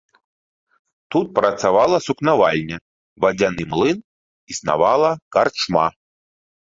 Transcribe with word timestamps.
Тут 1.15 1.27
працавала 1.39 1.97
сукнавальня, 2.07 2.77
вадзяны 3.25 3.63
млын, 3.75 3.97
існавала 4.55 5.11
карчма. 5.37 5.87